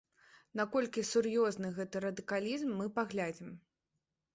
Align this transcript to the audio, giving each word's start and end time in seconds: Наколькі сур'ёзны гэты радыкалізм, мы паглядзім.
Наколькі 0.61 1.03
сур'ёзны 1.11 1.67
гэты 1.77 2.03
радыкалізм, 2.09 2.77
мы 2.81 2.93
паглядзім. 3.01 3.59